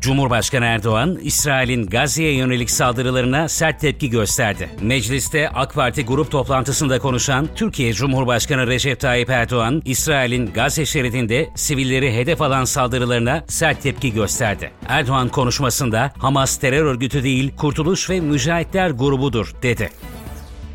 Cumhurbaşkanı 0.00 0.64
Erdoğan, 0.64 1.18
İsrail'in 1.22 1.86
Gazze'ye 1.86 2.34
yönelik 2.34 2.70
saldırılarına 2.70 3.48
sert 3.48 3.80
tepki 3.80 4.10
gösterdi. 4.10 4.70
Mecliste 4.80 5.48
AK 5.48 5.74
Parti 5.74 6.04
grup 6.04 6.30
toplantısında 6.30 6.98
konuşan 6.98 7.48
Türkiye 7.54 7.92
Cumhurbaşkanı 7.92 8.66
Recep 8.66 9.00
Tayyip 9.00 9.30
Erdoğan, 9.30 9.82
İsrail'in 9.84 10.52
Gazze 10.52 10.86
şeridinde 10.86 11.48
sivilleri 11.54 12.14
hedef 12.14 12.42
alan 12.42 12.64
saldırılarına 12.64 13.44
sert 13.48 13.82
tepki 13.82 14.12
gösterdi. 14.12 14.70
Erdoğan 14.88 15.28
konuşmasında 15.28 16.12
Hamas 16.18 16.56
terör 16.56 16.84
örgütü 16.84 17.22
değil, 17.22 17.56
Kurtuluş 17.56 18.10
ve 18.10 18.20
Mücahitler 18.20 18.90
grubudur 18.90 19.52
dedi. 19.62 19.90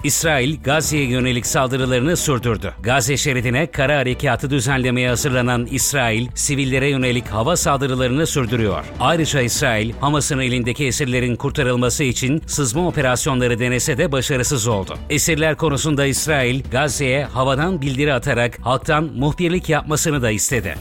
İsrail, 0.04 0.64
Gazze'ye 0.64 1.06
yönelik 1.06 1.46
saldırılarını 1.46 2.18
sürdürdü. 2.18 2.74
Gazze 2.84 3.18
şeridine 3.18 3.68
kara 3.68 3.98
harekatı 3.98 4.50
düzenlemeye 4.50 5.10
hazırlanan 5.10 5.68
İsrail, 5.72 6.28
sivillere 6.36 6.90
yönelik 6.90 7.28
hava 7.28 7.56
saldırılarını 7.56 8.28
sürdürüyor. 8.28 8.86
Ayrıca 9.00 9.42
İsrail, 9.42 9.94
Hamas'ın 10.02 10.40
elindeki 10.40 10.86
esirlerin 10.86 11.36
kurtarılması 11.36 12.04
için 12.04 12.42
sızma 12.48 12.88
operasyonları 12.88 13.60
denese 13.60 13.98
de 13.98 14.12
başarısız 14.12 14.68
oldu. 14.68 14.98
Esirler 15.10 15.56
konusunda 15.56 16.06
İsrail, 16.06 16.64
Gazze'ye 16.72 17.26
havadan 17.26 17.82
bildiri 17.82 18.14
atarak 18.14 18.60
halktan 18.62 19.04
muhbirlik 19.04 19.70
yapmasını 19.70 20.22
da 20.22 20.32
istedi. 20.32 20.76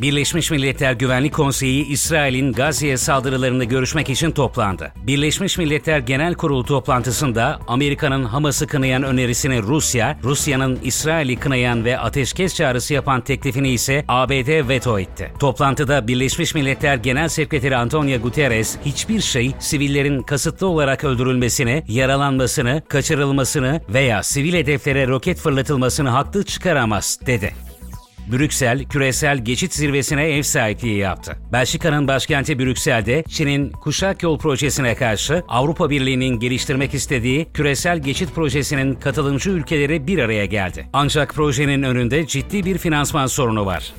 Birleşmiş 0.00 0.50
Milletler 0.50 0.92
Güvenlik 0.92 1.34
Konseyi 1.34 1.86
İsrail'in 1.86 2.52
Gazze'ye 2.52 2.96
saldırılarını 2.96 3.64
görüşmek 3.64 4.10
için 4.10 4.30
toplandı. 4.30 4.92
Birleşmiş 4.96 5.58
Milletler 5.58 5.98
Genel 5.98 6.34
Kurulu 6.34 6.64
toplantısında 6.64 7.60
Amerika'nın 7.68 8.24
Hamas'ı 8.24 8.66
kınayan 8.66 9.02
önerisini 9.02 9.62
Rusya, 9.62 10.18
Rusya'nın 10.24 10.78
İsrail'i 10.82 11.36
kınayan 11.36 11.84
ve 11.84 11.98
ateşkes 11.98 12.54
çağrısı 12.54 12.94
yapan 12.94 13.20
teklifini 13.20 13.68
ise 13.68 14.04
ABD 14.08 14.68
veto 14.68 14.98
etti. 14.98 15.32
Toplantıda 15.38 16.08
Birleşmiş 16.08 16.54
Milletler 16.54 16.96
Genel 16.96 17.28
Sekreteri 17.28 17.76
Antonio 17.76 18.18
Guterres 18.18 18.78
hiçbir 18.84 19.20
şey 19.20 19.54
sivillerin 19.58 20.22
kasıtlı 20.22 20.66
olarak 20.66 21.04
öldürülmesini, 21.04 21.84
yaralanmasını, 21.88 22.82
kaçırılmasını 22.88 23.80
veya 23.88 24.22
sivil 24.22 24.54
hedeflere 24.54 25.06
roket 25.06 25.38
fırlatılmasını 25.38 26.08
haklı 26.08 26.44
çıkaramaz 26.44 27.18
dedi. 27.26 27.75
Brüksel, 28.32 28.84
küresel 28.84 29.38
geçit 29.38 29.74
zirvesine 29.74 30.28
ev 30.28 30.42
sahipliği 30.42 30.98
yaptı. 30.98 31.36
Belçika'nın 31.52 32.08
başkenti 32.08 32.58
Brüksel'de 32.58 33.24
Çin'in 33.28 33.70
Kuşak 33.70 34.22
Yol 34.22 34.38
projesine 34.38 34.94
karşı 34.94 35.42
Avrupa 35.48 35.90
Birliği'nin 35.90 36.40
geliştirmek 36.40 36.94
istediği 36.94 37.46
küresel 37.54 37.98
geçit 37.98 38.34
projesinin 38.34 38.94
katılımcı 38.94 39.50
ülkeleri 39.50 40.06
bir 40.06 40.18
araya 40.18 40.46
geldi. 40.46 40.88
Ancak 40.92 41.34
projenin 41.34 41.82
önünde 41.82 42.26
ciddi 42.26 42.64
bir 42.64 42.78
finansman 42.78 43.26
sorunu 43.26 43.66
var. 43.66 43.92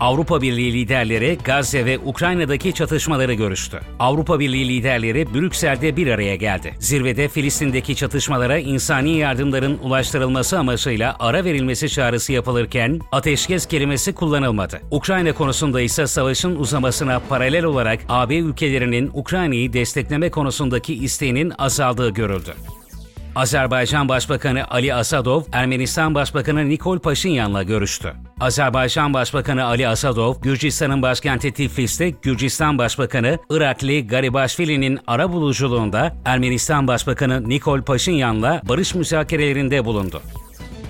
Avrupa 0.00 0.42
Birliği 0.42 0.72
liderleri 0.72 1.38
Gazze 1.44 1.84
ve 1.84 1.98
Ukrayna'daki 1.98 2.72
çatışmaları 2.72 3.34
görüştü. 3.34 3.80
Avrupa 3.98 4.40
Birliği 4.40 4.68
liderleri 4.68 5.34
Brüksel'de 5.34 5.96
bir 5.96 6.06
araya 6.06 6.36
geldi. 6.36 6.74
Zirvede 6.78 7.28
Filistin'deki 7.28 7.96
çatışmalara 7.96 8.58
insani 8.58 9.16
yardımların 9.16 9.78
ulaştırılması 9.82 10.58
amacıyla 10.58 11.16
ara 11.18 11.44
verilmesi 11.44 11.88
çağrısı 11.88 12.32
yapılırken 12.32 13.00
ateşkes 13.12 13.66
kelimesi 13.66 14.12
kullanılmadı. 14.14 14.80
Ukrayna 14.90 15.32
konusunda 15.32 15.80
ise 15.80 16.06
savaşın 16.06 16.56
uzamasına 16.56 17.20
paralel 17.28 17.64
olarak 17.64 18.00
AB 18.08 18.36
ülkelerinin 18.36 19.10
Ukrayna'yı 19.14 19.72
destekleme 19.72 20.30
konusundaki 20.30 20.94
isteğinin 20.94 21.52
azaldığı 21.58 22.10
görüldü. 22.10 22.54
Azerbaycan 23.34 24.08
Başbakanı 24.08 24.64
Ali 24.70 24.94
Asadov, 24.94 25.42
Ermenistan 25.52 26.14
Başbakanı 26.14 26.68
Nikol 26.68 26.98
Paşinyan'la 26.98 27.62
görüştü. 27.62 28.12
Azerbaycan 28.40 29.14
Başbakanı 29.14 29.64
Ali 29.64 29.88
Asadov, 29.88 30.34
Gürcistan'ın 30.42 31.02
başkenti 31.02 31.52
Tiflis'te 31.52 32.10
Gürcistan 32.10 32.78
Başbakanı 32.78 33.38
Irakli 33.50 34.06
Garibaşvili'nin 34.06 34.98
ara 35.06 35.32
buluculuğunda 35.32 36.16
Ermenistan 36.24 36.88
Başbakanı 36.88 37.48
Nikol 37.48 37.82
Paşinyan'la 37.82 38.62
barış 38.68 38.94
müzakerelerinde 38.94 39.84
bulundu. 39.84 40.22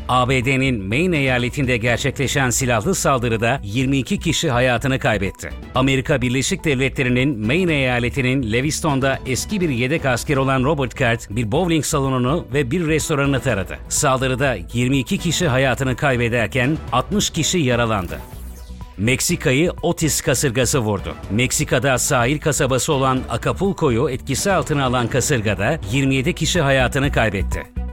ABD'nin 0.08 0.84
Maine 0.84 1.18
eyaletinde 1.18 1.76
gerçekleşen 1.76 2.50
silahlı 2.50 2.94
saldırıda 2.94 3.60
22 3.62 4.18
kişi 4.18 4.50
hayatını 4.50 4.98
kaybetti. 4.98 5.50
Amerika 5.74 6.22
Birleşik 6.22 6.64
Devletleri'nin 6.64 7.46
Maine 7.46 7.74
eyaletinin 7.74 8.52
Lewiston'da 8.52 9.18
eski 9.26 9.60
bir 9.60 9.68
yedek 9.68 10.06
asker 10.06 10.36
olan 10.36 10.64
Robert 10.64 10.98
Card 10.98 11.20
bir 11.30 11.52
bowling 11.52 11.84
salonunu 11.84 12.46
ve 12.54 12.70
bir 12.70 12.86
restoranı 12.86 13.40
taradı. 13.40 13.78
Saldırıda 13.88 14.56
22 14.72 15.18
kişi 15.18 15.48
hayatını 15.48 15.96
kaybederken 15.96 16.78
60 16.92 17.30
kişi 17.30 17.58
yaralandı. 17.58 18.20
Meksika'yı 18.98 19.72
Otis 19.82 20.20
kasırgası 20.20 20.78
vurdu. 20.78 21.14
Meksika'da 21.30 21.98
sahil 21.98 22.40
kasabası 22.40 22.92
olan 22.92 23.20
Acapulco'yu 23.30 24.10
etkisi 24.10 24.52
altına 24.52 24.84
alan 24.84 25.08
kasırgada 25.08 25.78
27 25.92 26.34
kişi 26.34 26.60
hayatını 26.60 27.12
kaybetti. 27.12 27.83